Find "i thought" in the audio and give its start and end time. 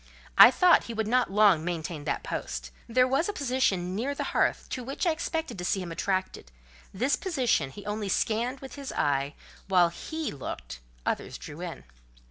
0.35-0.85